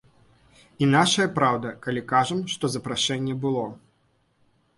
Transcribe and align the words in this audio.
І 0.85 0.87
нашая 0.93 1.27
праўда, 1.37 1.73
калі 1.83 2.01
кажам, 2.13 2.41
што 2.55 2.65
запрашэнне 2.77 3.37
было. 3.45 3.67